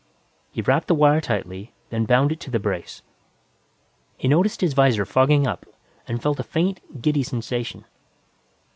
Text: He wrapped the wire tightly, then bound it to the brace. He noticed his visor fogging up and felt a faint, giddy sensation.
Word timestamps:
He 0.51 0.63
wrapped 0.63 0.87
the 0.87 0.95
wire 0.95 1.21
tightly, 1.21 1.73
then 1.91 2.05
bound 2.05 2.31
it 2.31 2.39
to 2.39 2.49
the 2.49 2.57
brace. 2.57 3.03
He 4.17 4.27
noticed 4.27 4.61
his 4.61 4.73
visor 4.73 5.05
fogging 5.05 5.45
up 5.45 5.63
and 6.07 6.19
felt 6.23 6.39
a 6.39 6.43
faint, 6.43 7.03
giddy 7.03 7.21
sensation. 7.21 7.85